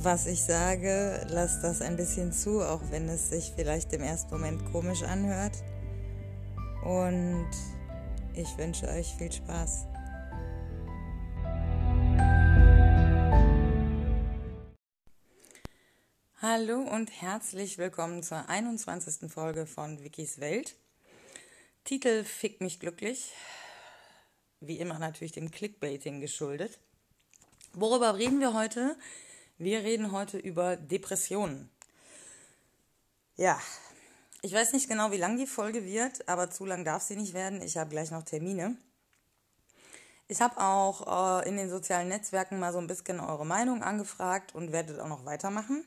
[0.00, 4.30] was ich sage, lasst das ein bisschen zu, auch wenn es sich vielleicht im ersten
[4.30, 5.56] Moment komisch anhört.
[6.84, 7.50] Und
[8.34, 9.86] ich wünsche euch viel Spaß.
[16.40, 19.28] Hallo und herzlich willkommen zur 21.
[19.30, 20.76] Folge von Wikis Welt.
[21.82, 23.32] Titel Fick mich glücklich.
[24.60, 26.78] Wie immer natürlich dem Clickbaiting geschuldet.
[27.72, 28.96] Worüber reden wir heute?
[29.60, 31.68] Wir reden heute über Depressionen.
[33.34, 33.60] Ja,
[34.40, 37.34] ich weiß nicht genau, wie lang die Folge wird, aber zu lang darf sie nicht
[37.34, 37.60] werden.
[37.60, 38.76] Ich habe gleich noch Termine.
[40.28, 44.54] Ich habe auch äh, in den sozialen Netzwerken mal so ein bisschen eure Meinung angefragt
[44.54, 45.84] und werde auch noch weitermachen,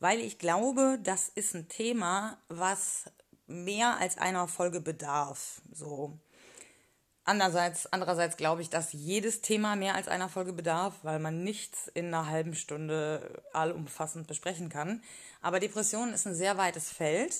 [0.00, 3.04] weil ich glaube, das ist ein Thema, was
[3.46, 5.60] mehr als einer Folge bedarf.
[5.70, 6.18] So
[7.28, 11.86] Andererseits, andererseits glaube ich, dass jedes Thema mehr als einer Folge bedarf, weil man nichts
[11.88, 15.02] in einer halben Stunde allumfassend besprechen kann.
[15.42, 17.36] Aber Depression ist ein sehr weites Feld,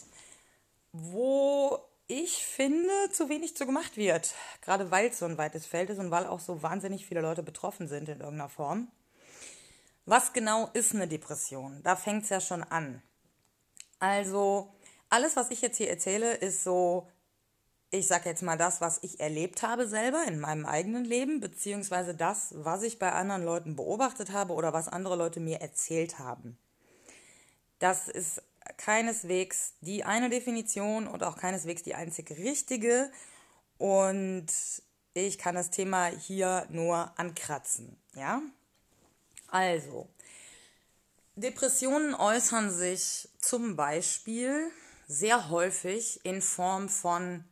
[0.92, 4.34] wo ich finde, zu wenig zu gemacht wird.
[4.60, 7.42] Gerade weil es so ein weites Feld ist und weil auch so wahnsinnig viele Leute
[7.42, 8.88] betroffen sind in irgendeiner Form.
[10.04, 11.80] Was genau ist eine Depression?
[11.82, 13.02] Da fängt es ja schon an.
[14.00, 14.70] Also,
[15.08, 17.08] alles, was ich jetzt hier erzähle, ist so
[17.90, 22.14] ich sage jetzt mal das, was ich erlebt habe selber in meinem eigenen Leben, beziehungsweise
[22.14, 26.58] das, was ich bei anderen Leuten beobachtet habe oder was andere Leute mir erzählt haben.
[27.78, 28.42] Das ist
[28.76, 33.10] keineswegs die eine Definition und auch keineswegs die einzig richtige.
[33.78, 34.46] Und
[35.14, 37.96] ich kann das Thema hier nur ankratzen.
[38.14, 38.42] Ja?
[39.46, 40.08] Also,
[41.36, 44.70] Depressionen äußern sich zum Beispiel
[45.06, 47.44] sehr häufig in Form von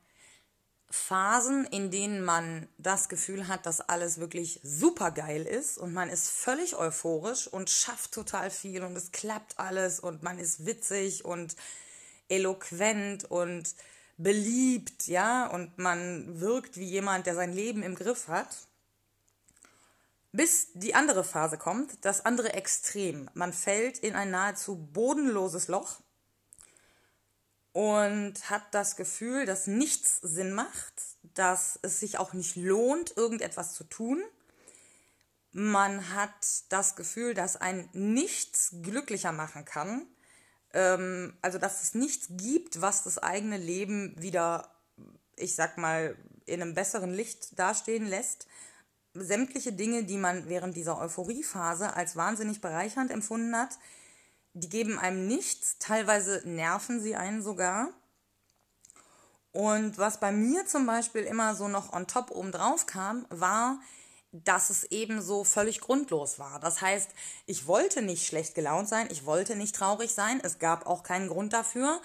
[0.89, 6.09] Phasen, in denen man das Gefühl hat, dass alles wirklich super geil ist und man
[6.09, 11.25] ist völlig euphorisch und schafft total viel und es klappt alles und man ist witzig
[11.25, 11.57] und
[12.29, 13.75] eloquent und
[14.17, 18.67] beliebt, ja, und man wirkt wie jemand, der sein Leben im Griff hat.
[20.33, 23.29] Bis die andere Phase kommt, das andere Extrem.
[23.35, 26.01] Man fällt in ein nahezu bodenloses Loch
[27.77, 30.95] und hat das Gefühl, dass nichts Sinn macht,
[31.35, 34.23] dass es sich auch nicht lohnt, irgendetwas zu tun.
[35.53, 36.31] Man hat
[36.71, 40.07] das Gefühl, dass ein nichts glücklicher machen kann.
[40.73, 44.75] Ähm, also, dass es nichts gibt, was das eigene Leben wieder,
[45.37, 46.17] ich sag mal,
[46.47, 48.47] in einem besseren Licht dastehen lässt.
[49.13, 53.77] Sämtliche Dinge, die man während dieser Euphoriephase als wahnsinnig bereichernd empfunden hat,
[54.57, 57.91] die geben einem nichts, teilweise nerven sie einen sogar.
[59.53, 63.79] Und was bei mir zum Beispiel immer so noch on top oben drauf kam, war,
[64.33, 66.59] dass es eben so völlig grundlos war.
[66.59, 67.11] Das heißt,
[67.45, 71.29] ich wollte nicht schlecht gelaunt sein, ich wollte nicht traurig sein, es gab auch keinen
[71.29, 72.01] Grund dafür.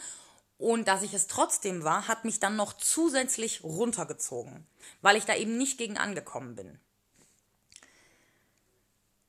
[0.57, 4.67] Und dass ich es trotzdem war, hat mich dann noch zusätzlich runtergezogen,
[5.01, 6.79] weil ich da eben nicht gegen angekommen bin.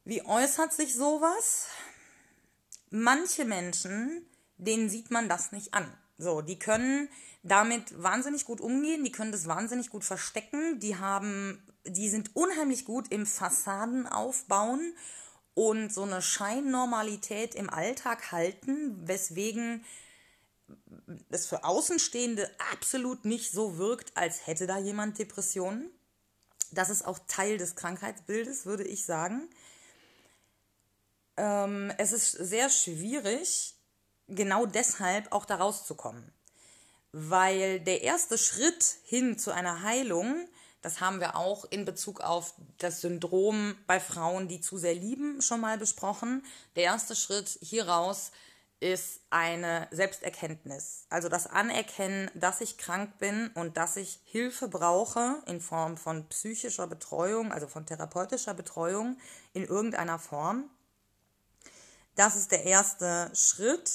[0.05, 1.69] Wie äußert sich sowas?
[2.93, 4.27] Manche Menschen,
[4.59, 5.93] denen sieht man das nicht an.
[6.19, 7.09] So, die können
[7.43, 12.85] damit wahnsinnig gut umgehen, die können das wahnsinnig gut verstecken, die haben, die sind unheimlich
[12.85, 14.95] gut im Fassaden aufbauen
[15.55, 19.85] und so eine Scheinnormalität im Alltag halten, weswegen
[21.31, 25.91] es für Außenstehende absolut nicht so wirkt, als hätte da jemand Depressionen.
[26.71, 29.49] Das ist auch Teil des Krankheitsbildes, würde ich sagen
[31.37, 33.75] ähm, es ist sehr schwierig,
[34.29, 36.33] genau deshalb auch da rauszukommen.
[37.13, 40.49] Weil der erste Schritt hin zu einer Heilung,
[40.81, 45.41] das haben wir auch in Bezug auf das Syndrom bei Frauen, die zu sehr lieben,
[45.43, 46.45] schon mal besprochen.
[46.75, 48.33] Der erste Schritt hieraus
[48.83, 51.07] ist eine Selbsterkenntnis.
[51.09, 56.29] Also das Anerkennen, dass ich krank bin und dass ich Hilfe brauche in Form von
[56.29, 59.19] psychischer Betreuung, also von therapeutischer Betreuung
[59.53, 60.69] in irgendeiner Form.
[62.15, 63.91] Das ist der erste Schritt.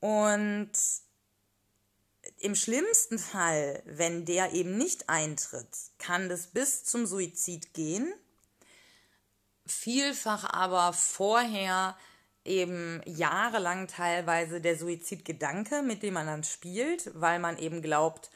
[0.00, 0.70] Und
[2.38, 8.12] im schlimmsten Fall, wenn der eben nicht eintritt, kann das bis zum Suizid gehen.
[9.66, 11.96] Vielfach aber vorher
[12.44, 18.30] eben jahrelang teilweise der Suizidgedanke, mit dem man dann spielt, weil man eben glaubt,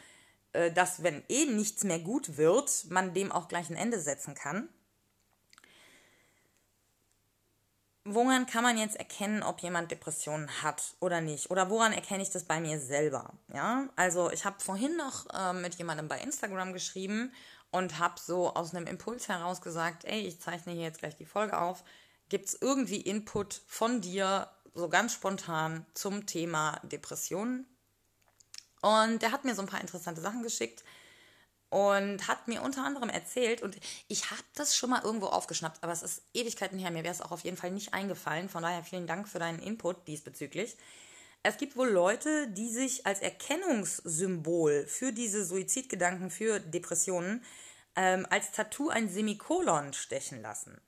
[0.52, 4.34] äh, dass wenn eh nichts mehr gut wird, man dem auch gleich ein Ende setzen
[4.34, 4.68] kann.
[8.10, 11.50] Woran kann man jetzt erkennen, ob jemand Depressionen hat oder nicht?
[11.50, 13.34] Oder woran erkenne ich das bei mir selber?
[13.52, 17.32] Ja, also ich habe vorhin noch äh, mit jemandem bei Instagram geschrieben
[17.70, 21.26] und habe so aus einem Impuls heraus gesagt, ey, ich zeichne hier jetzt gleich die
[21.26, 21.84] Folge auf.
[22.30, 27.66] Gibt es irgendwie Input von dir, so ganz spontan, zum Thema Depressionen?
[28.80, 30.82] Und der hat mir so ein paar interessante Sachen geschickt
[31.70, 33.76] und hat mir unter anderem erzählt, und
[34.08, 37.20] ich habe das schon mal irgendwo aufgeschnappt, aber es ist Ewigkeiten her, mir wäre es
[37.20, 38.48] auch auf jeden Fall nicht eingefallen.
[38.48, 40.76] Von daher vielen Dank für deinen Input diesbezüglich.
[41.42, 47.44] Es gibt wohl Leute, die sich als Erkennungssymbol für diese Suizidgedanken, für Depressionen,
[47.96, 50.80] ähm, als Tattoo ein Semikolon stechen lassen.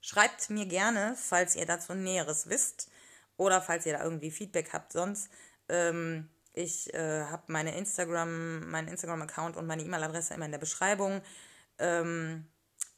[0.00, 2.88] Schreibt mir gerne, falls ihr dazu Näheres wisst
[3.36, 4.92] oder falls ihr da irgendwie Feedback habt.
[4.92, 5.28] Sonst,
[5.68, 11.20] ähm, ich äh, habe meine Instagram, meinen Instagram-Account und meine E-Mail-Adresse immer in der Beschreibung.
[11.78, 12.46] Ähm,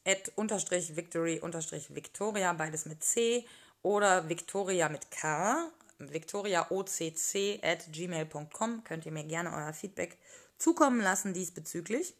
[0.05, 3.45] victory unterstrich victoria, beides mit C
[3.81, 5.69] oder victoria mit K
[5.99, 8.83] victoriaocc at gmail.com.
[8.83, 10.17] Könnt ihr mir gerne euer Feedback
[10.57, 12.15] zukommen lassen diesbezüglich.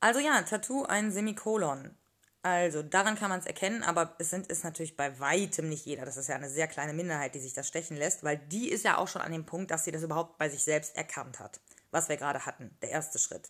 [0.00, 1.96] Also ja, Tattoo ein Semikolon.
[2.42, 6.04] Also daran kann man es erkennen, aber es sind ist natürlich bei weitem nicht jeder.
[6.04, 8.84] Das ist ja eine sehr kleine Minderheit, die sich das stechen lässt, weil die ist
[8.84, 11.60] ja auch schon an dem Punkt, dass sie das überhaupt bei sich selbst erkannt hat,
[11.92, 13.48] was wir gerade hatten, der erste Schritt.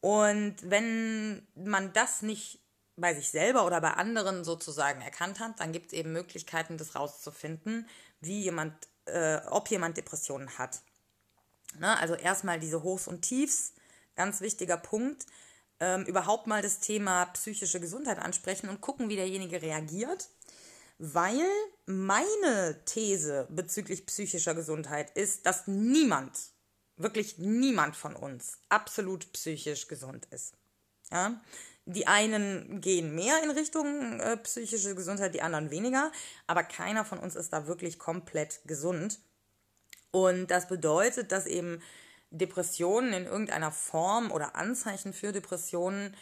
[0.00, 2.60] Und wenn man das nicht
[2.96, 6.96] bei sich selber oder bei anderen sozusagen erkannt hat, dann gibt es eben Möglichkeiten, das
[6.96, 7.88] rauszufinden,
[8.20, 10.80] wie jemand, äh, ob jemand Depressionen hat.
[11.78, 11.96] Ne?
[11.98, 13.74] Also erstmal diese Hochs und Tiefs,
[14.16, 15.26] ganz wichtiger Punkt.
[15.80, 20.28] Ähm, überhaupt mal das Thema psychische Gesundheit ansprechen und gucken, wie derjenige reagiert.
[20.98, 21.46] Weil
[21.86, 26.36] meine These bezüglich psychischer Gesundheit ist, dass niemand,
[26.96, 30.54] wirklich niemand von uns absolut psychisch gesund ist.
[31.12, 31.40] Ja?
[31.90, 36.12] Die einen gehen mehr in Richtung äh, psychische Gesundheit, die anderen weniger,
[36.46, 39.20] aber keiner von uns ist da wirklich komplett gesund.
[40.10, 41.80] Und das bedeutet, dass eben
[42.30, 46.14] Depressionen in irgendeiner Form oder Anzeichen für Depressionen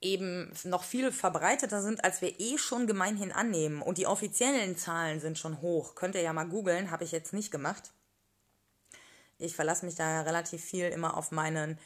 [0.00, 3.82] eben noch viel verbreiteter sind, als wir eh schon gemeinhin annehmen.
[3.82, 5.94] Und die offiziellen Zahlen sind schon hoch.
[5.94, 7.92] Könnt ihr ja mal googeln, habe ich jetzt nicht gemacht.
[9.38, 11.78] Ich verlasse mich da relativ viel immer auf meinen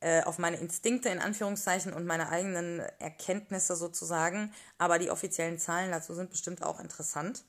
[0.00, 4.52] äh, auf meine Instinkte in Anführungszeichen und meine eigenen Erkenntnisse sozusagen.
[4.78, 7.44] Aber die offiziellen Zahlen dazu sind bestimmt auch interessant.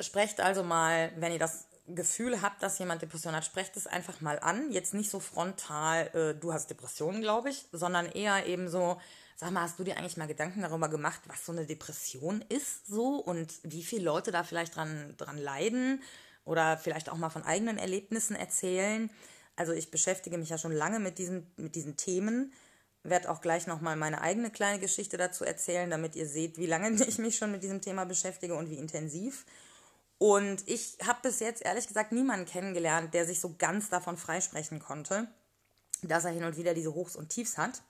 [0.00, 4.20] Sprecht also mal, wenn ihr das Gefühl habt, dass jemand Depression hat, sprecht es einfach
[4.20, 4.72] mal an.
[4.72, 9.00] Jetzt nicht so frontal, äh, du hast Depressionen, glaube ich, sondern eher eben so,
[9.36, 12.86] sag mal, hast du dir eigentlich mal Gedanken darüber gemacht, was so eine Depression ist
[12.86, 16.02] so und wie viele Leute da vielleicht dran, dran leiden
[16.44, 19.10] oder vielleicht auch mal von eigenen Erlebnissen erzählen.
[19.56, 22.52] Also ich beschäftige mich ja schon lange mit diesen, mit diesen Themen,
[23.02, 26.90] werde auch gleich nochmal meine eigene kleine Geschichte dazu erzählen, damit ihr seht, wie lange
[27.06, 29.44] ich mich schon mit diesem Thema beschäftige und wie intensiv.
[30.18, 34.78] Und ich habe bis jetzt ehrlich gesagt niemanden kennengelernt, der sich so ganz davon freisprechen
[34.78, 35.28] konnte,
[36.02, 37.82] dass er hin und wieder diese Hochs und Tiefs hat.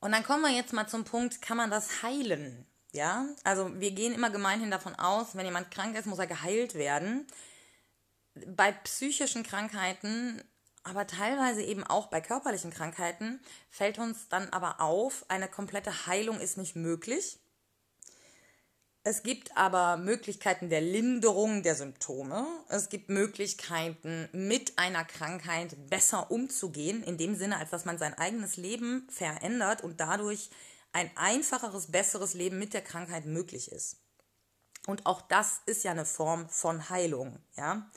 [0.00, 2.66] Und dann kommen wir jetzt mal zum Punkt, kann man das heilen?
[2.92, 6.74] Ja, also wir gehen immer gemeinhin davon aus, wenn jemand krank ist, muss er geheilt
[6.74, 7.26] werden
[8.34, 10.42] bei psychischen Krankheiten,
[10.84, 13.40] aber teilweise eben auch bei körperlichen Krankheiten,
[13.70, 17.38] fällt uns dann aber auf, eine komplette Heilung ist nicht möglich.
[19.04, 22.46] Es gibt aber Möglichkeiten der Linderung der Symptome.
[22.68, 28.14] Es gibt Möglichkeiten, mit einer Krankheit besser umzugehen, in dem Sinne, als dass man sein
[28.14, 30.50] eigenes Leben verändert und dadurch
[30.92, 33.96] ein einfacheres, besseres Leben mit der Krankheit möglich ist.
[34.86, 37.90] Und auch das ist ja eine Form von Heilung, ja.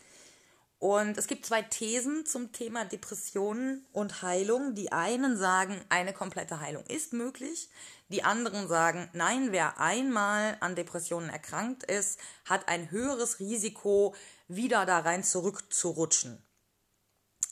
[0.79, 4.75] Und es gibt zwei Thesen zum Thema Depressionen und Heilung.
[4.75, 7.69] Die einen sagen, eine komplette Heilung ist möglich.
[8.09, 14.13] Die anderen sagen, nein, wer einmal an Depressionen erkrankt ist, hat ein höheres Risiko,
[14.47, 16.43] wieder da rein zurückzurutschen.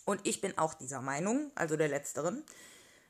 [0.05, 2.43] Und ich bin auch dieser Meinung, also der letzteren.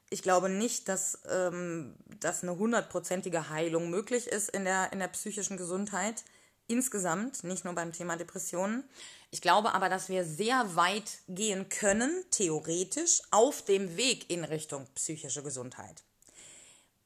[0.09, 5.07] Ich glaube nicht, dass, ähm, dass eine hundertprozentige Heilung möglich ist in der, in der
[5.07, 6.23] psychischen Gesundheit
[6.67, 8.83] insgesamt, nicht nur beim Thema Depressionen.
[9.31, 14.87] Ich glaube aber, dass wir sehr weit gehen können, theoretisch, auf dem Weg in Richtung
[14.95, 16.03] psychische Gesundheit.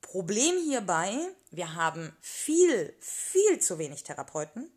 [0.02, 1.18] Problem hierbei,
[1.52, 4.72] wir haben viel, viel zu wenig Therapeuten.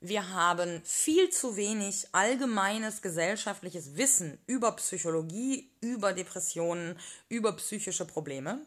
[0.00, 8.66] Wir haben viel zu wenig allgemeines gesellschaftliches Wissen über Psychologie, über Depressionen, über psychische Probleme.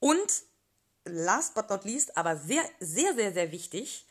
[0.00, 0.42] Und
[1.08, 4.06] last but not least, aber sehr, sehr, sehr, sehr wichtig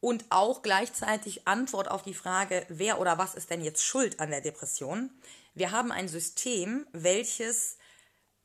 [0.00, 4.30] und auch gleichzeitig Antwort auf die Frage, wer oder was ist denn jetzt schuld an
[4.30, 5.10] der Depression?
[5.54, 7.78] Wir haben ein System, welches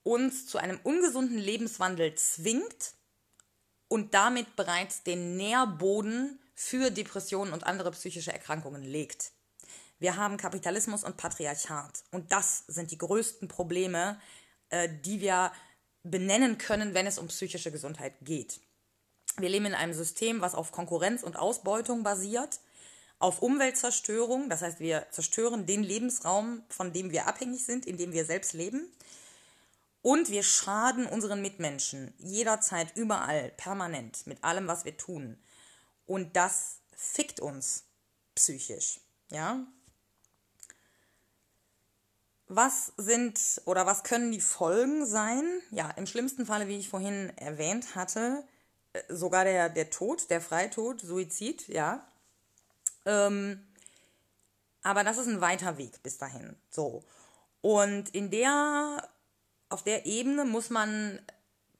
[0.02, 2.94] uns zu einem ungesunden Lebenswandel zwingt
[3.88, 9.32] und damit bereits den Nährboden für Depressionen und andere psychische Erkrankungen legt.
[9.98, 12.02] Wir haben Kapitalismus und Patriarchat.
[12.10, 14.20] Und das sind die größten Probleme,
[14.70, 15.52] äh, die wir
[16.04, 18.60] benennen können, wenn es um psychische Gesundheit geht.
[19.38, 22.60] Wir leben in einem System, was auf Konkurrenz und Ausbeutung basiert,
[23.18, 28.12] auf Umweltzerstörung, das heißt, wir zerstören den Lebensraum, von dem wir abhängig sind, in dem
[28.12, 28.90] wir selbst leben.
[30.02, 35.38] Und wir schaden unseren Mitmenschen jederzeit, überall, permanent, mit allem, was wir tun.
[36.04, 37.84] Und das fickt uns
[38.34, 39.64] psychisch, ja.
[42.54, 45.42] Was sind oder was können die Folgen sein?
[45.70, 48.44] Ja, im schlimmsten Falle, wie ich vorhin erwähnt hatte,
[48.92, 52.06] äh, sogar der, der Tod, der Freitod, Suizid, ja.
[53.06, 53.66] Ähm,
[54.82, 56.54] aber das ist ein weiter Weg bis dahin.
[56.68, 57.02] So.
[57.62, 59.08] Und in der,
[59.70, 61.22] auf der Ebene muss man,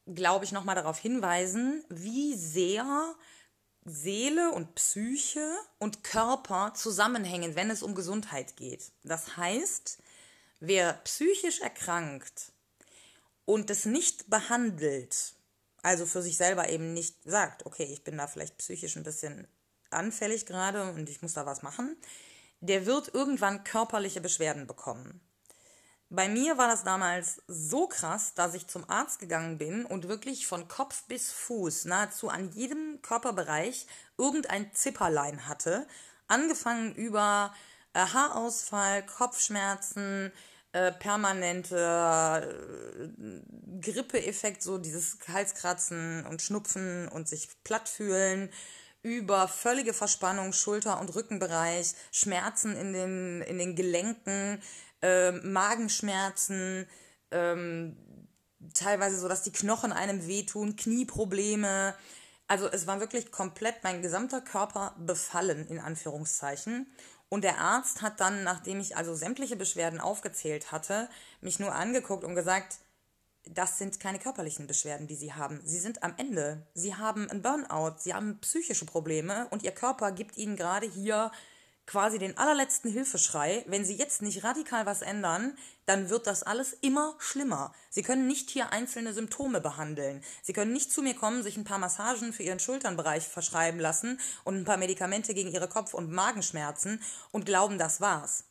[0.07, 3.15] glaube ich, nochmal darauf hinweisen, wie sehr
[3.85, 8.91] Seele und Psyche und Körper zusammenhängen, wenn es um Gesundheit geht.
[9.03, 9.99] Das heißt,
[10.63, 12.53] wer psychisch erkrankt
[13.45, 15.35] und es nicht behandelt,
[15.83, 19.49] also für sich selber eben nicht sagt, okay, ich bin da vielleicht psychisch ein bisschen
[19.91, 21.97] anfällig gerade und ich muss da was machen,
[22.61, 25.21] der wird irgendwann körperliche Beschwerden bekommen.
[26.11, 30.47] Bei mir war das damals so krass, dass ich zum Arzt gegangen bin und wirklich
[30.47, 35.89] von Kopf bis Fuß nahezu an jedem Körperbereich irgendein Zipperlein hatte.
[36.29, 37.53] Angefangen über
[37.95, 40.33] äh, Haarausfall, Kopfschmerzen,
[40.73, 48.49] äh, permanente äh, Grippeeffekt, so dieses Halskratzen und Schnupfen und sich platt fühlen,
[49.03, 54.63] über völlige Verspannung, Schulter- und Rückenbereich, Schmerzen in den, in den Gelenken,
[55.03, 56.87] äh, Magenschmerzen,
[57.33, 57.97] ähm,
[58.75, 61.95] teilweise so, dass die Knochen einem wehtun, Knieprobleme.
[62.47, 66.87] Also es war wirklich komplett mein gesamter Körper befallen, in Anführungszeichen.
[67.33, 71.09] Und der Arzt hat dann, nachdem ich also sämtliche Beschwerden aufgezählt hatte,
[71.41, 72.81] mich nur angeguckt und gesagt,
[73.49, 75.59] das sind keine körperlichen Beschwerden, die sie haben.
[75.65, 76.67] Sie sind am Ende.
[76.75, 81.33] Sie haben ein Burnout, sie haben psychische Probleme und ihr Körper gibt ihnen gerade hier
[81.87, 83.65] quasi den allerletzten Hilfeschrei.
[83.67, 87.75] Wenn sie jetzt nicht radikal was ändern, dann wird das alles immer schlimmer.
[87.91, 90.23] Sie können nicht hier einzelne Symptome behandeln.
[90.43, 94.21] Sie können nicht zu mir kommen, sich ein paar Massagen für ihren Schulternbereich verschreiben lassen
[94.45, 98.45] und ein paar Medikamente gegen ihre Kopf- und Magenschmerzen und glauben, das war's.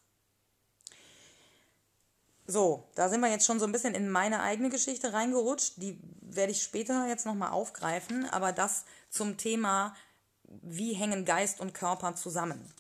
[2.48, 5.76] So, da sind wir jetzt schon so ein bisschen in meine eigene Geschichte reingerutscht.
[5.78, 8.28] Die werde ich später jetzt nochmal aufgreifen.
[8.30, 9.96] Aber das zum Thema,
[10.44, 12.74] wie hängen Geist und Körper zusammen.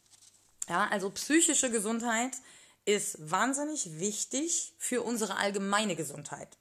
[0.67, 2.34] Ja, also psychische Gesundheit
[2.86, 6.58] ist wahnsinnig wichtig für unsere allgemeine Gesundheit.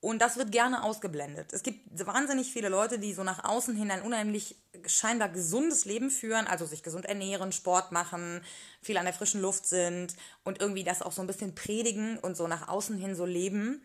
[0.00, 1.52] Und das wird gerne ausgeblendet.
[1.52, 6.10] Es gibt wahnsinnig viele Leute, die so nach außen hin ein unheimlich scheinbar gesundes Leben
[6.10, 8.44] führen, also sich gesund ernähren, Sport machen,
[8.82, 10.14] viel an der frischen Luft sind
[10.44, 13.84] und irgendwie das auch so ein bisschen predigen und so nach außen hin so leben.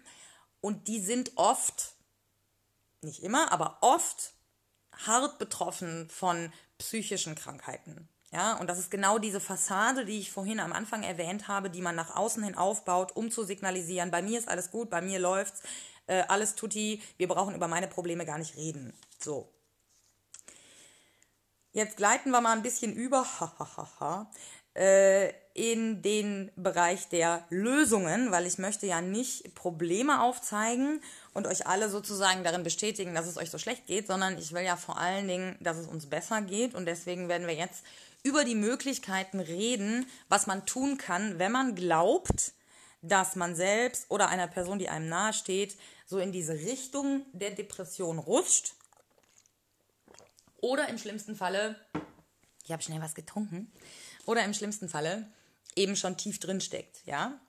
[0.60, 1.96] Und die sind oft,
[3.01, 4.34] nicht immer, aber oft
[4.93, 8.10] hart betroffen von psychischen Krankheiten.
[8.33, 11.81] Ja, und das ist genau diese Fassade, die ich vorhin am Anfang erwähnt habe, die
[11.81, 15.19] man nach außen hin aufbaut, um zu signalisieren, bei mir ist alles gut, bei mir
[15.19, 15.61] läuft's,
[16.07, 18.93] äh, alles tutti, wir brauchen über meine Probleme gar nicht reden.
[19.19, 19.50] So.
[21.73, 23.25] Jetzt gleiten wir mal ein bisschen über
[24.75, 31.01] äh, in den Bereich der Lösungen, weil ich möchte ja nicht Probleme aufzeigen
[31.33, 34.63] und euch alle sozusagen darin bestätigen, dass es euch so schlecht geht, sondern ich will
[34.63, 37.83] ja vor allen Dingen, dass es uns besser geht und deswegen werden wir jetzt
[38.23, 42.53] über die Möglichkeiten reden, was man tun kann, wenn man glaubt,
[43.01, 48.19] dass man selbst oder einer Person, die einem nahesteht, so in diese Richtung der Depression
[48.19, 48.73] rutscht.
[50.57, 51.75] Oder im schlimmsten Falle,
[52.63, 53.71] ich habe schnell was getrunken,
[54.25, 55.27] oder im schlimmsten Falle
[55.75, 57.39] eben schon tief drin steckt, ja?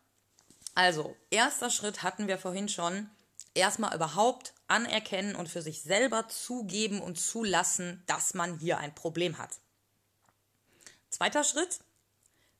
[0.74, 3.10] Also, erster Schritt hatten wir vorhin schon,
[3.54, 9.38] erstmal überhaupt anerkennen und für sich selber zugeben und zulassen, dass man hier ein Problem
[9.38, 9.50] hat.
[11.10, 11.80] Zweiter Schritt,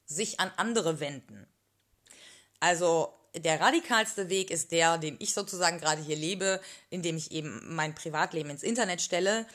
[0.05, 1.47] sich an andere wenden.
[2.61, 7.75] Also der radikalste Weg ist der, den ich sozusagen gerade hier lebe, indem ich eben
[7.75, 9.47] mein Privatleben ins Internet stelle.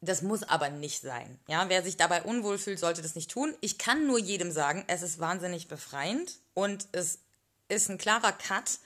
[0.00, 1.38] Das muss aber nicht sein.
[1.48, 3.54] Ja, wer sich dabei unwohl fühlt, sollte das nicht tun.
[3.60, 7.18] Ich kann nur jedem sagen, es ist wahnsinnig befreiend und es
[7.68, 8.78] ist ein klarer Cut,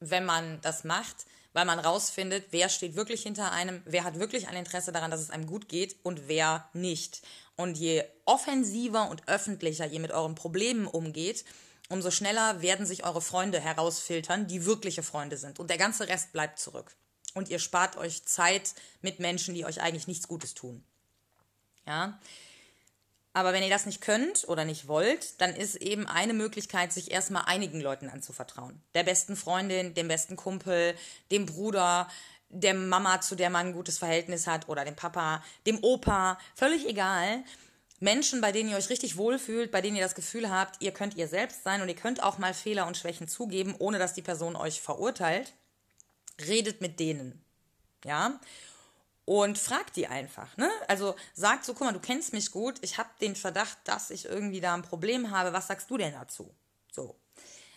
[0.00, 4.48] wenn man das macht, weil man rausfindet, wer steht wirklich hinter einem, wer hat wirklich
[4.48, 7.22] ein Interesse daran, dass es einem gut geht und wer nicht.
[7.56, 11.46] Und je offensiver und öffentlicher ihr mit euren Problemen umgeht,
[11.88, 15.58] umso schneller werden sich eure Freunde herausfiltern, die wirkliche Freunde sind.
[15.58, 16.94] Und der ganze Rest bleibt zurück.
[17.32, 20.84] Und ihr spart euch Zeit mit Menschen, die euch eigentlich nichts Gutes tun.
[21.86, 22.18] Ja.
[23.36, 27.10] Aber wenn ihr das nicht könnt oder nicht wollt, dann ist eben eine Möglichkeit, sich
[27.10, 28.80] erstmal einigen Leuten anzuvertrauen.
[28.94, 30.94] Der besten Freundin, dem besten Kumpel,
[31.30, 32.08] dem Bruder,
[32.48, 36.88] der Mama, zu der man ein gutes Verhältnis hat, oder dem Papa, dem Opa, völlig
[36.88, 37.44] egal.
[38.00, 41.14] Menschen, bei denen ihr euch richtig wohlfühlt, bei denen ihr das Gefühl habt, ihr könnt
[41.16, 44.22] ihr selbst sein und ihr könnt auch mal Fehler und Schwächen zugeben, ohne dass die
[44.22, 45.52] Person euch verurteilt.
[46.40, 47.44] Redet mit denen.
[48.02, 48.40] Ja?
[49.26, 50.56] Und fragt die einfach.
[50.56, 50.70] Ne?
[50.88, 54.24] Also sagt so, guck mal, du kennst mich gut, ich habe den Verdacht, dass ich
[54.24, 55.52] irgendwie da ein Problem habe.
[55.52, 56.54] Was sagst du denn dazu?
[56.90, 57.16] So.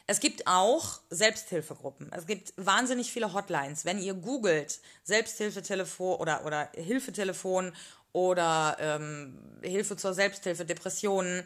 [0.07, 2.11] Es gibt auch Selbsthilfegruppen.
[2.13, 3.85] Es gibt wahnsinnig viele Hotlines.
[3.85, 7.73] Wenn ihr googelt Selbsthilfetelefon oder, oder Hilfetelefon
[8.11, 11.43] oder ähm, Hilfe zur Selbsthilfe, Depressionen,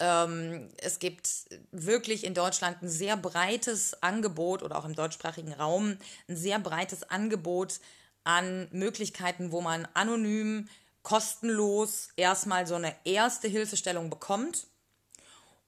[0.00, 1.28] ähm, es gibt
[1.70, 5.96] wirklich in Deutschland ein sehr breites Angebot oder auch im deutschsprachigen Raum
[6.28, 7.78] ein sehr breites Angebot
[8.24, 10.68] an Möglichkeiten, wo man anonym,
[11.02, 14.66] kostenlos erstmal so eine erste Hilfestellung bekommt.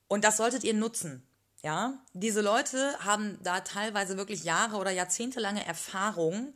[0.09, 1.23] Und das solltet ihr nutzen.
[1.63, 6.55] Ja, diese Leute haben da teilweise wirklich Jahre oder Jahrzehntelange Erfahrung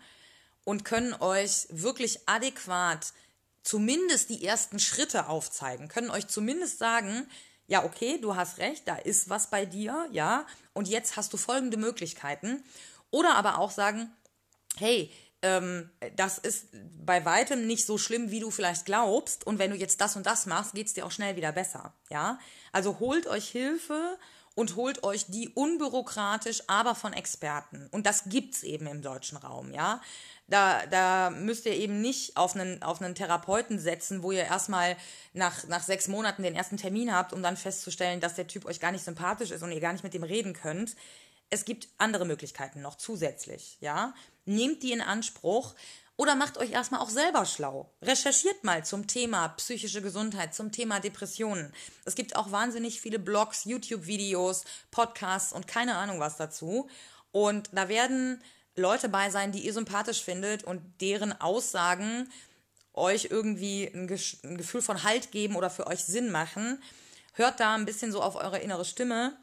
[0.64, 3.12] und können euch wirklich adäquat
[3.62, 7.26] zumindest die ersten Schritte aufzeigen, können euch zumindest sagen,
[7.66, 11.36] ja, okay, du hast recht, da ist was bei dir, ja, und jetzt hast du
[11.36, 12.64] folgende Möglichkeiten.
[13.10, 14.12] Oder aber auch sagen,
[14.76, 16.68] hey, ähm, das ist
[17.04, 19.46] bei weitem nicht so schlimm, wie du vielleicht glaubst.
[19.46, 21.94] Und wenn du jetzt das und das machst, geht es dir auch schnell wieder besser.
[22.10, 22.38] Ja,
[22.72, 24.18] also holt euch Hilfe
[24.54, 27.88] und holt euch die unbürokratisch, aber von Experten.
[27.92, 29.72] Und das gibt's eben im deutschen Raum.
[29.72, 30.00] Ja,
[30.48, 34.96] da, da müsst ihr eben nicht auf einen, auf einen Therapeuten setzen, wo ihr erstmal
[35.32, 38.80] nach, nach sechs Monaten den ersten Termin habt, um dann festzustellen, dass der Typ euch
[38.80, 40.96] gar nicht sympathisch ist und ihr gar nicht mit dem reden könnt.
[41.50, 44.14] Es gibt andere Möglichkeiten noch zusätzlich, ja
[44.50, 45.74] nehmt die in Anspruch
[46.16, 47.90] oder macht euch erstmal auch selber schlau.
[48.02, 51.72] Recherchiert mal zum Thema psychische Gesundheit, zum Thema Depressionen.
[52.04, 56.90] Es gibt auch wahnsinnig viele Blogs, YouTube-Videos, Podcasts und keine Ahnung was dazu.
[57.32, 58.42] Und da werden
[58.76, 62.30] Leute bei sein, die ihr sympathisch findet und deren Aussagen
[62.92, 64.10] euch irgendwie ein,
[64.44, 66.82] ein Gefühl von Halt geben oder für euch Sinn machen.
[67.32, 69.38] Hört da ein bisschen so auf eure innere Stimme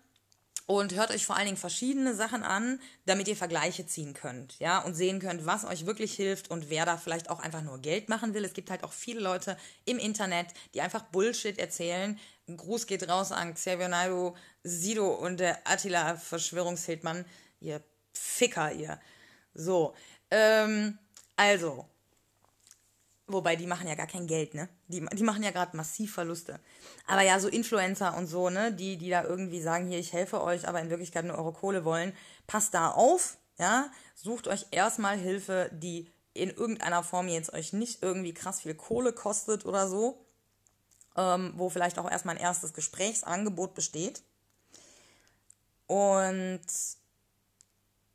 [0.67, 4.79] und hört euch vor allen Dingen verschiedene Sachen an, damit ihr Vergleiche ziehen könnt, ja,
[4.79, 8.09] und sehen könnt, was euch wirklich hilft und wer da vielleicht auch einfach nur Geld
[8.09, 8.43] machen will.
[8.43, 12.19] Es gibt halt auch viele Leute im Internet, die einfach Bullshit erzählen.
[12.49, 17.25] Ein Gruß geht raus an Xavier Naidoo, Sido und der Attila Verschwörungshildmann.
[17.61, 17.81] Ihr
[18.13, 18.99] Ficker, ihr.
[19.53, 19.95] So,
[20.31, 20.99] ähm,
[21.37, 21.87] also,
[23.29, 24.69] Wobei, die machen ja gar kein Geld, ne?
[24.87, 26.61] Die, die machen ja gerade massiv Verluste.
[27.07, 28.71] Aber ja, so Influencer und so, ne?
[28.71, 31.83] Die, die da irgendwie sagen, hier, ich helfe euch, aber in Wirklichkeit nur eure Kohle
[31.83, 32.13] wollen.
[32.47, 33.91] Passt da auf, ja?
[34.15, 39.11] Sucht euch erstmal Hilfe, die in irgendeiner Form jetzt euch nicht irgendwie krass viel Kohle
[39.11, 40.25] kostet oder so.
[41.17, 44.23] Ähm, wo vielleicht auch erstmal ein erstes Gesprächsangebot besteht.
[45.87, 46.61] Und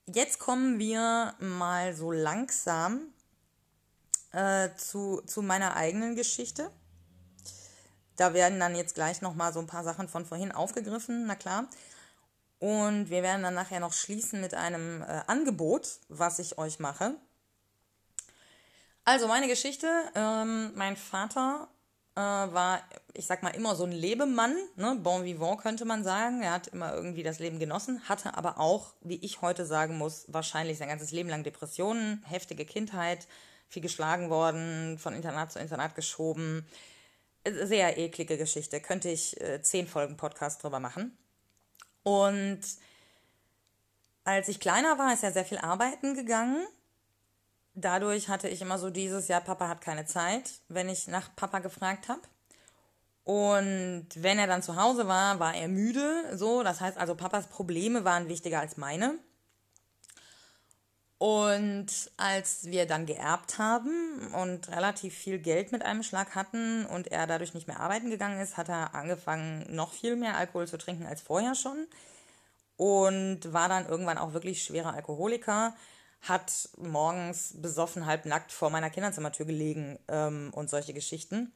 [0.07, 3.12] jetzt kommen wir mal so langsam
[4.33, 6.71] äh, zu, zu meiner eigenen Geschichte.
[8.17, 11.69] Da werden dann jetzt gleich nochmal so ein paar Sachen von vorhin aufgegriffen, na klar.
[12.59, 17.17] Und wir werden dann nachher noch schließen mit einem äh, Angebot, was ich euch mache.
[19.05, 21.67] Also meine Geschichte, ähm, mein Vater
[22.15, 22.81] äh, war,
[23.15, 24.97] ich sag mal, immer so ein Lebemann, ne?
[25.03, 26.43] bon vivant könnte man sagen.
[26.43, 30.27] Er hat immer irgendwie das Leben genossen, hatte aber auch, wie ich heute sagen muss,
[30.29, 33.27] wahrscheinlich sein ganzes Leben lang Depressionen, heftige Kindheit,
[33.73, 36.67] viel geschlagen worden, von Internat zu Internat geschoben.
[37.45, 38.81] Sehr eklige Geschichte.
[38.81, 41.17] Könnte ich äh, zehn Folgen Podcast drüber machen.
[42.03, 42.61] Und
[44.25, 46.67] als ich kleiner war, ist er sehr viel arbeiten gegangen.
[47.75, 51.61] Dadurch hatte ich immer so dieses, ja, Papa hat keine Zeit, wenn ich nach Papa
[51.61, 52.21] gefragt habe.
[53.25, 56.37] Und wenn er dann zu Hause war, war er müde.
[56.37, 59.19] So, das heißt also, Papas Probleme waren wichtiger als meine.
[61.23, 67.13] Und als wir dann geerbt haben und relativ viel Geld mit einem Schlag hatten und
[67.13, 70.79] er dadurch nicht mehr arbeiten gegangen ist, hat er angefangen, noch viel mehr Alkohol zu
[70.79, 71.87] trinken als vorher schon.
[72.77, 75.77] Und war dann irgendwann auch wirklich schwerer Alkoholiker,
[76.23, 81.53] hat morgens besoffen halb nackt vor meiner Kinderzimmertür gelegen ähm, und solche Geschichten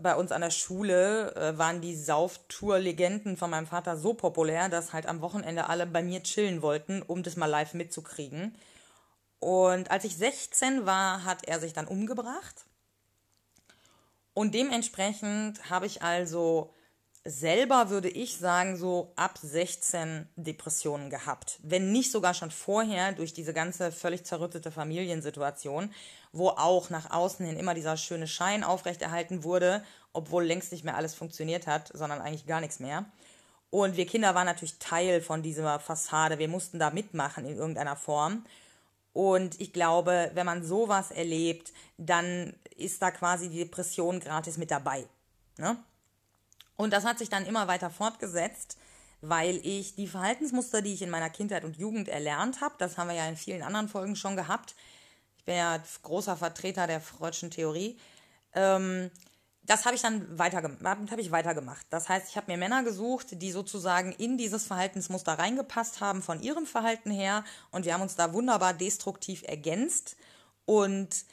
[0.00, 4.92] bei uns an der Schule äh, waren die Sauftour-Legenden von meinem Vater so populär, dass
[4.92, 8.56] halt am Wochenende alle bei mir chillen wollten, um das mal live mitzukriegen.
[9.38, 12.64] Und als ich 16 war, hat er sich dann umgebracht.
[14.34, 16.72] Und dementsprechend habe ich also
[17.24, 21.58] selber, würde ich sagen, so ab 16 Depressionen gehabt.
[21.62, 25.92] Wenn nicht sogar schon vorher durch diese ganze völlig zerrüttete Familiensituation,
[26.32, 30.96] wo auch nach außen hin immer dieser schöne Schein aufrechterhalten wurde, obwohl längst nicht mehr
[30.96, 33.04] alles funktioniert hat, sondern eigentlich gar nichts mehr.
[33.70, 36.38] Und wir Kinder waren natürlich Teil von dieser Fassade.
[36.38, 38.44] Wir mussten da mitmachen in irgendeiner Form.
[39.14, 44.70] Und ich glaube, wenn man sowas erlebt, dann ist da quasi die Depression gratis mit
[44.70, 45.06] dabei.
[45.58, 45.76] Ne?
[46.76, 48.78] Und das hat sich dann immer weiter fortgesetzt,
[49.20, 53.08] weil ich die Verhaltensmuster, die ich in meiner Kindheit und Jugend erlernt habe, das haben
[53.08, 54.74] wir ja in vielen anderen Folgen schon gehabt.
[55.42, 57.98] Ich bin ja großer Vertreter der Freudschen Theorie.
[58.54, 59.10] Ähm,
[59.64, 61.84] das habe ich dann weitergemacht, habe ich weitergemacht.
[61.90, 66.40] Das heißt, ich habe mir Männer gesucht, die sozusagen in dieses Verhaltensmuster reingepasst haben von
[66.40, 70.14] ihrem Verhalten her und wir haben uns da wunderbar destruktiv ergänzt
[70.64, 71.24] und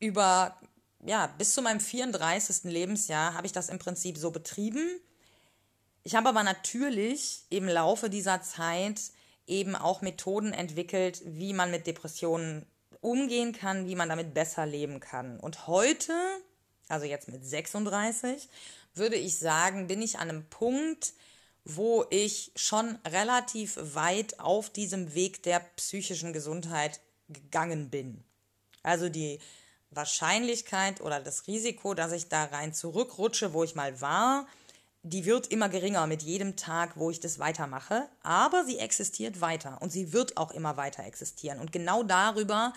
[0.00, 0.58] über
[1.02, 2.64] ja, bis zu meinem 34.
[2.64, 5.00] Lebensjahr habe ich das im Prinzip so betrieben.
[6.02, 9.00] Ich habe aber natürlich im Laufe dieser Zeit
[9.46, 12.66] eben auch Methoden entwickelt, wie man mit Depressionen
[13.04, 15.38] umgehen kann, wie man damit besser leben kann.
[15.38, 16.12] Und heute
[16.88, 18.48] also jetzt mit 36,
[18.94, 21.14] würde ich sagen, bin ich an einem Punkt,
[21.64, 28.22] wo ich schon relativ weit auf diesem Weg der psychischen Gesundheit gegangen bin.
[28.82, 29.40] Also die
[29.90, 34.46] Wahrscheinlichkeit oder das Risiko, dass ich da rein zurückrutsche, wo ich mal war,
[35.04, 38.08] die wird immer geringer mit jedem Tag, wo ich das weitermache.
[38.22, 41.60] Aber sie existiert weiter und sie wird auch immer weiter existieren.
[41.60, 42.72] Und genau darüber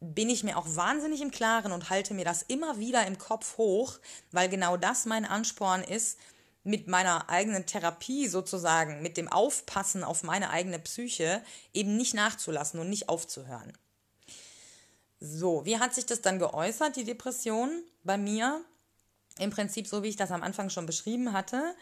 [0.00, 3.58] bin ich mir auch wahnsinnig im Klaren und halte mir das immer wieder im Kopf
[3.58, 3.98] hoch,
[4.30, 6.18] weil genau das mein Ansporn ist,
[6.62, 12.78] mit meiner eigenen Therapie sozusagen, mit dem Aufpassen auf meine eigene Psyche eben nicht nachzulassen
[12.78, 13.72] und nicht aufzuhören.
[15.18, 18.60] So, wie hat sich das dann geäußert, die Depression bei mir?
[19.38, 21.74] Im Prinzip so, wie ich das am Anfang schon beschrieben hatte.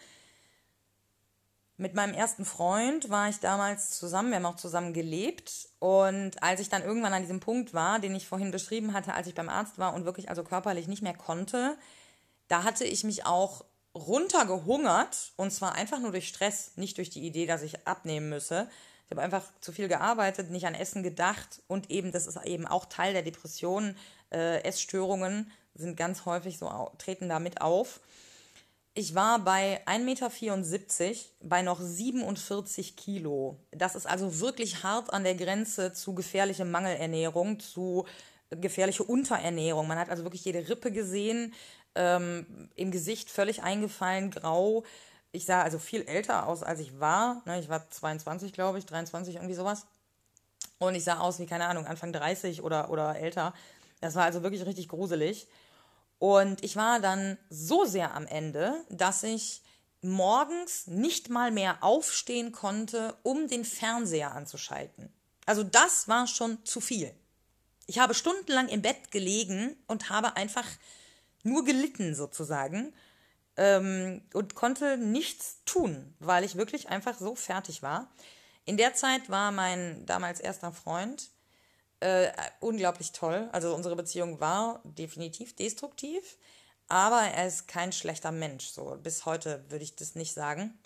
[1.77, 5.69] Mit meinem ersten Freund war ich damals zusammen, wir haben auch zusammen gelebt.
[5.79, 9.27] Und als ich dann irgendwann an diesem Punkt war, den ich vorhin beschrieben hatte, als
[9.27, 11.77] ich beim Arzt war und wirklich also körperlich nicht mehr konnte,
[12.47, 17.25] da hatte ich mich auch runtergehungert und zwar einfach nur durch Stress, nicht durch die
[17.25, 18.69] Idee, dass ich abnehmen müsse.
[19.05, 22.65] Ich habe einfach zu viel gearbeitet, nicht an Essen gedacht und eben, das ist eben
[22.65, 23.95] auch Teil der Depression.
[24.31, 27.99] Äh, Essstörungen sind ganz häufig so, treten damit auf.
[28.93, 30.31] Ich war bei 1,74 Meter
[31.41, 33.57] bei noch 47 Kilo.
[33.71, 38.05] Das ist also wirklich hart an der Grenze zu gefährlicher Mangelernährung, zu
[38.49, 39.87] gefährlicher Unterernährung.
[39.87, 41.53] Man hat also wirklich jede Rippe gesehen,
[41.95, 44.83] ähm, im Gesicht völlig eingefallen, grau.
[45.31, 47.41] Ich sah also viel älter aus, als ich war.
[47.45, 49.85] Ne, ich war 22, glaube ich, 23, irgendwie sowas.
[50.77, 53.53] Und ich sah aus wie, keine Ahnung, Anfang 30 oder, oder älter.
[54.01, 55.47] Das war also wirklich richtig gruselig.
[56.19, 59.61] Und ich war dann so sehr am Ende, dass ich
[60.01, 65.11] morgens nicht mal mehr aufstehen konnte, um den Fernseher anzuschalten.
[65.45, 67.13] Also das war schon zu viel.
[67.87, 70.65] Ich habe stundenlang im Bett gelegen und habe einfach
[71.43, 72.93] nur gelitten sozusagen
[73.57, 78.11] ähm, und konnte nichts tun, weil ich wirklich einfach so fertig war.
[78.65, 81.29] In der Zeit war mein damals erster Freund
[81.99, 83.49] äh, unglaublich toll.
[83.51, 86.37] Also unsere Beziehung war definitiv destruktiv,
[86.87, 88.67] aber er ist kein schlechter Mensch.
[88.67, 90.77] So bis heute würde ich das nicht sagen.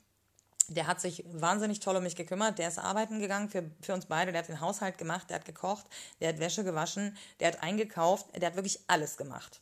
[0.67, 2.59] Der hat sich wahnsinnig toll um mich gekümmert.
[2.59, 4.31] Der ist arbeiten gegangen für, für uns beide.
[4.31, 5.85] Der hat den Haushalt gemacht, der hat gekocht,
[6.21, 9.61] der hat Wäsche gewaschen, der hat eingekauft, der hat wirklich alles gemacht.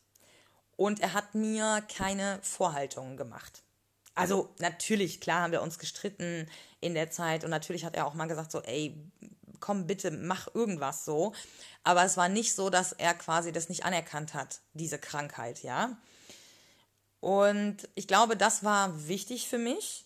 [0.76, 3.64] Und er hat mir keine Vorhaltungen gemacht.
[4.18, 6.50] Also natürlich, klar haben wir uns gestritten
[6.82, 8.98] in der Zeit und natürlich hat er auch mal gesagt so, ey,
[9.60, 11.34] komm bitte, mach irgendwas so.
[11.84, 15.98] Aber es war nicht so, dass er quasi das nicht anerkannt hat, diese Krankheit, ja.
[17.20, 20.06] Und ich glaube, das war wichtig für mich.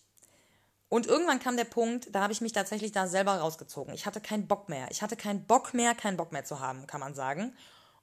[0.88, 3.94] Und irgendwann kam der Punkt, da habe ich mich tatsächlich da selber rausgezogen.
[3.94, 4.88] Ich hatte keinen Bock mehr.
[4.90, 7.56] Ich hatte keinen Bock mehr, keinen Bock mehr zu haben, kann man sagen.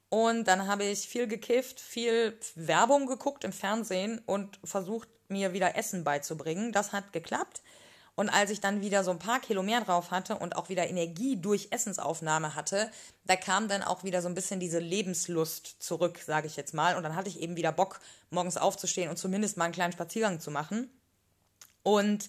[0.08, 5.76] Und dann habe ich viel gekifft, viel Werbung geguckt im Fernsehen und versucht, mir wieder
[5.76, 6.72] Essen beizubringen.
[6.72, 7.62] Das hat geklappt.
[8.20, 10.86] Und als ich dann wieder so ein paar Kilo mehr drauf hatte und auch wieder
[10.86, 12.90] Energie durch Essensaufnahme hatte,
[13.24, 16.98] da kam dann auch wieder so ein bisschen diese Lebenslust zurück, sage ich jetzt mal.
[16.98, 20.38] Und dann hatte ich eben wieder Bock, morgens aufzustehen und zumindest mal einen kleinen Spaziergang
[20.38, 20.90] zu machen.
[21.82, 22.28] Und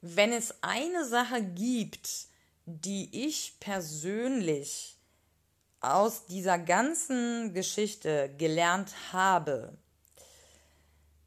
[0.00, 2.28] wenn es eine Sache gibt,
[2.64, 4.96] die ich persönlich
[5.80, 9.76] aus dieser ganzen Geschichte gelernt habe,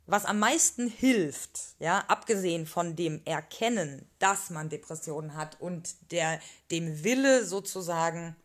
[0.08, 6.40] was am meisten hilft, ja, abgesehen von dem Erkennen, dass man Depressionen hat und der,
[6.72, 8.36] dem Wille sozusagen,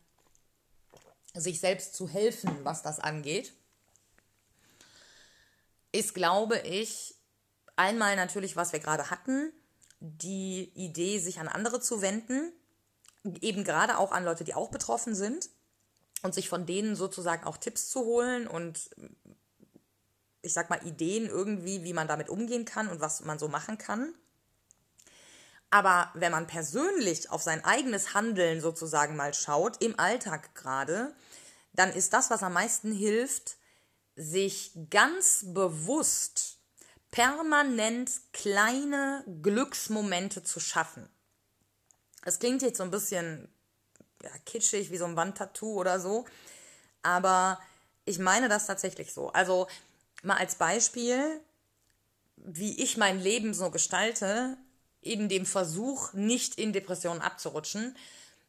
[1.34, 3.54] sich selbst zu helfen, was das angeht,
[5.92, 7.14] ist, glaube ich,
[7.76, 9.52] einmal natürlich, was wir gerade hatten,
[10.00, 12.52] die Idee, sich an andere zu wenden,
[13.40, 15.48] eben gerade auch an Leute, die auch betroffen sind
[16.22, 18.90] und sich von denen sozusagen auch Tipps zu holen und
[20.42, 23.78] ich sag mal Ideen irgendwie, wie man damit umgehen kann und was man so machen
[23.78, 24.14] kann.
[25.70, 31.14] Aber wenn man persönlich auf sein eigenes Handeln sozusagen mal schaut, im Alltag gerade,
[31.72, 33.56] dann ist das, was am meisten hilft,
[34.16, 36.58] sich ganz bewusst
[37.10, 41.08] permanent kleine Glücksmomente zu schaffen.
[42.24, 43.48] Es klingt jetzt so ein bisschen
[44.22, 46.26] ja, kitschig, wie so ein Wandtattoo oder so,
[47.02, 47.60] aber
[48.04, 49.32] ich meine das tatsächlich so.
[49.32, 49.68] Also
[50.22, 51.40] mal als Beispiel,
[52.36, 54.56] wie ich mein Leben so gestalte,
[55.00, 57.96] in dem Versuch, nicht in Depressionen abzurutschen.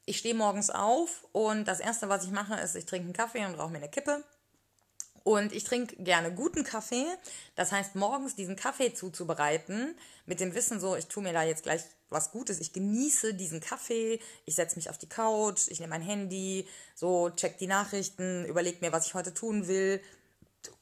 [0.06, 3.46] Ich stehe morgens auf und das Erste, was ich mache, ist, ich trinke einen Kaffee
[3.46, 4.24] und rauche mir eine Kippe.
[5.24, 7.06] Und ich trinke gerne guten Kaffee.
[7.56, 11.64] Das heißt, morgens diesen Kaffee zuzubereiten, mit dem Wissen so, ich tue mir da jetzt
[11.64, 12.60] gleich was Gutes.
[12.60, 17.30] Ich genieße diesen Kaffee, ich setze mich auf die Couch, ich nehme mein Handy, so
[17.30, 20.02] check die Nachrichten, überlege mir, was ich heute tun will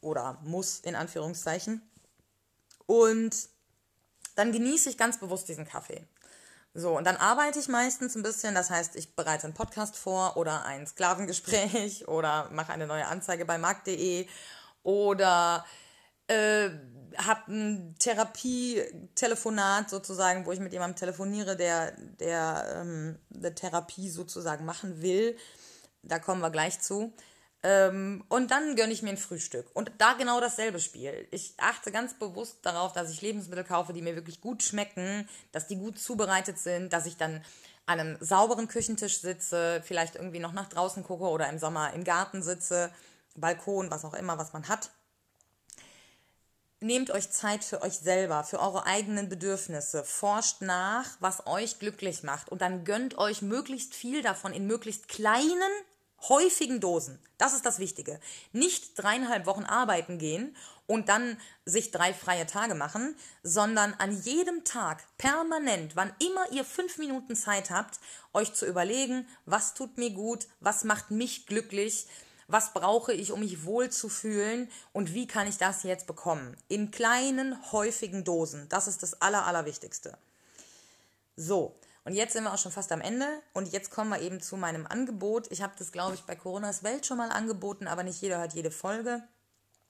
[0.02, 1.82] oder muss, in Anführungszeichen.
[2.86, 3.50] Und
[4.36, 6.06] dann genieße ich ganz bewusst diesen Kaffee.
[6.74, 10.38] So, und dann arbeite ich meistens ein bisschen, das heißt, ich bereite einen Podcast vor
[10.38, 14.28] oder ein Sklavengespräch oder mache eine neue Anzeige bei markt.de
[14.84, 15.66] oder
[16.28, 16.70] äh,
[17.18, 24.64] habe ein Therapietelefonat sozusagen, wo ich mit jemandem telefoniere, der, der ähm, eine Therapie sozusagen
[24.64, 25.38] machen will.
[26.04, 27.14] Da kommen wir gleich zu.
[27.64, 29.68] Ähm, und dann gönne ich mir ein Frühstück.
[29.74, 31.28] Und da genau dasselbe Spiel.
[31.32, 35.68] Ich achte ganz bewusst darauf, dass ich Lebensmittel kaufe, die mir wirklich gut schmecken, dass
[35.68, 37.44] die gut zubereitet sind, dass ich dann
[37.86, 42.04] an einem sauberen Küchentisch sitze, vielleicht irgendwie noch nach draußen gucke oder im Sommer im
[42.04, 42.92] Garten sitze,
[43.36, 44.90] Balkon, was auch immer, was man hat.
[46.80, 50.04] Nehmt euch Zeit für euch selber, für eure eigenen Bedürfnisse.
[50.04, 52.50] Forscht nach, was euch glücklich macht.
[52.50, 55.72] Und dann gönnt euch möglichst viel davon in möglichst kleinen
[56.30, 57.20] häufigen Dosen.
[57.38, 58.20] Das ist das Wichtige.
[58.52, 60.56] Nicht dreieinhalb Wochen arbeiten gehen
[60.88, 66.66] und dann sich drei freie Tage machen, sondern an jedem Tag permanent, wann immer ihr
[66.66, 68.00] fünf Minuten Zeit habt,
[68.34, 72.08] euch zu überlegen, was tut mir gut, was macht mich glücklich,
[72.48, 76.58] was brauche ich, um mich wohl zu fühlen und wie kann ich das jetzt bekommen.
[76.68, 78.68] In kleinen, häufigen Dosen.
[78.70, 80.18] Das ist das Aller, Allerwichtigste.
[81.38, 84.42] So, und jetzt sind wir auch schon fast am Ende und jetzt kommen wir eben
[84.42, 85.52] zu meinem Angebot.
[85.52, 88.54] Ich habe das, glaube ich, bei Coronas Welt schon mal angeboten, aber nicht jeder hört
[88.54, 89.24] jede Folge.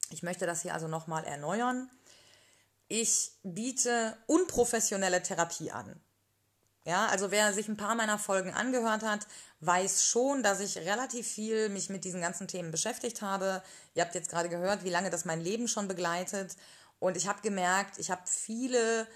[0.10, 1.89] Ich möchte das hier also nochmal erneuern.
[2.89, 6.02] Ich biete unprofessionelle Therapie an.
[6.84, 9.28] Ja, also wer sich ein paar meiner Folgen angehört hat,
[9.60, 13.62] weiß schon, dass ich relativ viel mich mit diesen ganzen Themen beschäftigt habe.
[13.93, 16.58] Ihr habt jetzt gerade gehört, wie lange das mein Leben schon begleitet.
[17.00, 19.08] Und ich habe gemerkt, ich habe viele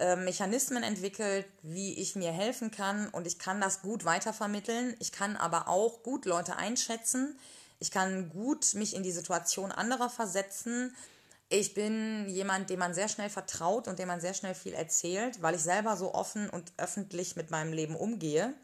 [0.00, 4.96] äh, Mechanismen entwickelt, wie ich mir helfen kann und ich kann das gut weitervermitteln.
[4.98, 7.38] Ich kann aber auch gut Leute einschätzen.
[7.78, 10.96] Ich kann gut mich in die Situation anderer versetzen.
[11.50, 15.42] Ich bin jemand, dem man sehr schnell vertraut und dem man sehr schnell viel erzählt,
[15.42, 18.54] weil ich selber so offen und öffentlich mit meinem Leben umgehe.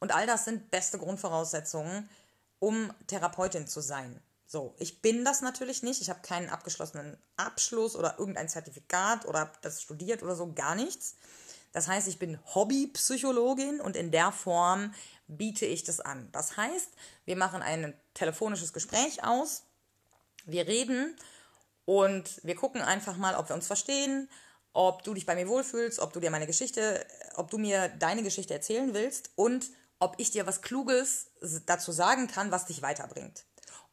[0.00, 2.08] Und all das sind beste Grundvoraussetzungen,
[2.58, 4.20] um Therapeutin zu sein.
[4.46, 6.00] So, ich bin das natürlich nicht.
[6.00, 11.16] Ich habe keinen abgeschlossenen Abschluss oder irgendein Zertifikat oder das studiert oder so, gar nichts.
[11.72, 14.94] Das heißt, ich bin Hobbypsychologin und in der Form
[15.26, 16.28] biete ich das an.
[16.30, 16.90] Das heißt,
[17.24, 19.64] wir machen ein telefonisches Gespräch aus,
[20.44, 21.16] wir reden
[21.84, 24.28] und wir gucken einfach mal, ob wir uns verstehen,
[24.72, 27.04] ob du dich bei mir wohlfühlst, ob du dir meine Geschichte,
[27.34, 29.66] ob du mir deine Geschichte erzählen willst und
[29.98, 31.30] ob ich dir was Kluges
[31.66, 33.44] dazu sagen kann, was dich weiterbringt.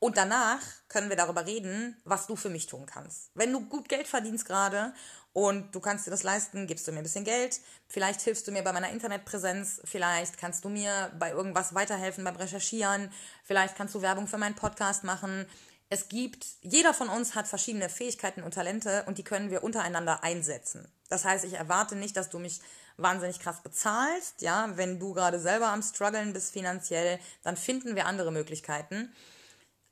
[0.03, 3.29] Und danach können wir darüber reden, was du für mich tun kannst.
[3.35, 4.95] Wenn du gut Geld verdienst gerade
[5.31, 7.59] und du kannst dir das leisten, gibst du mir ein bisschen Geld.
[7.87, 9.79] Vielleicht hilfst du mir bei meiner Internetpräsenz.
[9.83, 13.11] Vielleicht kannst du mir bei irgendwas weiterhelfen beim Recherchieren.
[13.43, 15.45] Vielleicht kannst du Werbung für meinen Podcast machen.
[15.91, 20.23] Es gibt, jeder von uns hat verschiedene Fähigkeiten und Talente und die können wir untereinander
[20.23, 20.91] einsetzen.
[21.09, 22.59] Das heißt, ich erwarte nicht, dass du mich
[22.97, 24.41] wahnsinnig krass bezahlst.
[24.41, 29.13] Ja, wenn du gerade selber am struggeln bist finanziell, dann finden wir andere Möglichkeiten.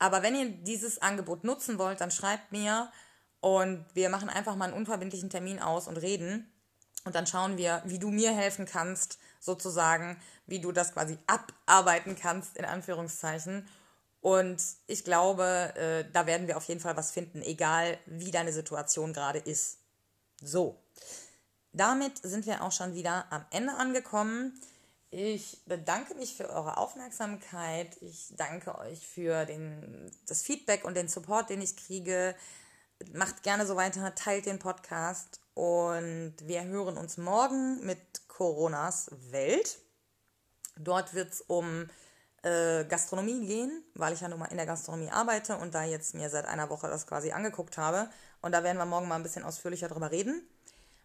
[0.00, 2.90] Aber wenn ihr dieses Angebot nutzen wollt, dann schreibt mir
[3.40, 6.50] und wir machen einfach mal einen unverbindlichen Termin aus und reden.
[7.04, 12.16] Und dann schauen wir, wie du mir helfen kannst, sozusagen, wie du das quasi abarbeiten
[12.16, 13.68] kannst, in Anführungszeichen.
[14.20, 18.52] Und ich glaube, äh, da werden wir auf jeden Fall was finden, egal wie deine
[18.52, 19.78] Situation gerade ist.
[20.42, 20.82] So,
[21.72, 24.60] damit sind wir auch schon wieder am Ende angekommen.
[25.12, 27.96] Ich bedanke mich für eure Aufmerksamkeit.
[28.00, 32.36] Ich danke euch für den, das Feedback und den Support, den ich kriege.
[33.12, 39.78] Macht gerne so weiter, teilt den Podcast und wir hören uns morgen mit Coronas Welt.
[40.76, 41.88] Dort wird es um
[42.42, 46.14] äh, Gastronomie gehen, weil ich ja nun mal in der Gastronomie arbeite und da jetzt
[46.14, 48.08] mir seit einer Woche das quasi angeguckt habe.
[48.42, 50.46] Und da werden wir morgen mal ein bisschen ausführlicher drüber reden.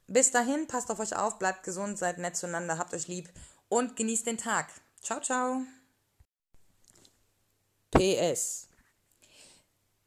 [0.07, 3.31] Bis dahin, passt auf euch auf, bleibt gesund, seid nett zueinander, habt euch lieb
[3.69, 4.69] und genießt den Tag.
[5.01, 5.62] Ciao, ciao.
[7.91, 8.67] PS.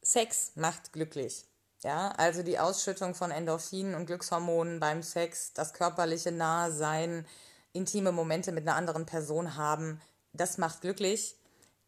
[0.03, 1.45] Sex macht glücklich.
[1.83, 7.27] Ja, also die Ausschüttung von Endorphinen und Glückshormonen beim Sex, das körperliche Nahesein,
[7.73, 10.01] intime Momente mit einer anderen Person haben,
[10.33, 11.37] das macht glücklich.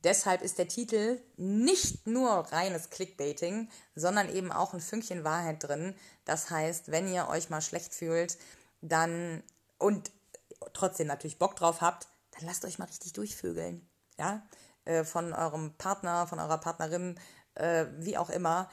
[0.04, 5.94] Deshalb ist der Titel nicht nur reines Clickbaiting, sondern eben auch ein Fünkchen Wahrheit drin.
[6.24, 8.38] Das heißt, wenn ihr euch mal schlecht fühlt,
[8.80, 9.42] dann
[9.78, 10.10] und
[10.72, 13.88] trotzdem natürlich Bock drauf habt, dann lasst euch mal richtig durchvögeln.
[14.18, 14.42] Ja,
[14.84, 17.18] äh, von eurem Partner, von eurer Partnerin,
[17.54, 18.68] äh, wie auch immer.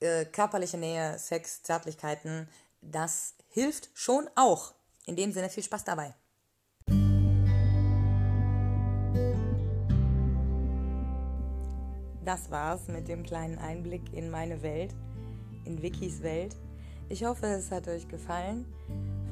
[0.00, 2.48] Äh, körperliche Nähe, Sex, Zärtlichkeiten,
[2.80, 4.74] das hilft schon auch.
[5.06, 6.14] In dem Sinne viel Spaß dabei.
[12.24, 14.94] Das war's mit dem kleinen Einblick in meine Welt,
[15.64, 16.56] in Wikis Welt.
[17.08, 18.64] Ich hoffe, es hat euch gefallen.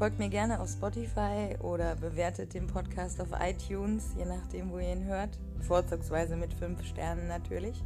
[0.00, 4.94] Folgt mir gerne auf Spotify oder bewertet den Podcast auf iTunes, je nachdem, wo ihr
[4.94, 5.38] ihn hört.
[5.60, 7.84] Vorzugsweise mit 5 Sternen natürlich.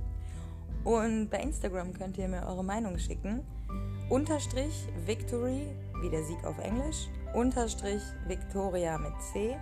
[0.85, 3.41] Und bei Instagram könnt ihr mir eure Meinung schicken.
[4.11, 7.09] Unterstrich Victory, wie der Sieg auf Englisch.
[7.35, 9.57] Unterstrich Victoria mit C.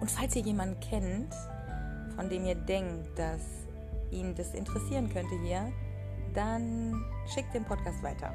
[0.00, 1.34] Und falls ihr jemanden kennt,
[2.16, 3.42] von dem ihr denkt, dass
[4.10, 5.70] ihn das interessieren könnte hier,
[6.32, 8.34] dann schickt den Podcast weiter.